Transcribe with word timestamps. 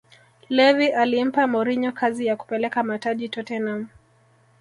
levvy 0.49 0.87
alimpa 0.87 1.47
mourinho 1.47 1.91
kazi 1.91 2.25
ya 2.25 2.35
kupeleka 2.35 2.83
mataji 2.83 3.29
tottenham 3.29 3.87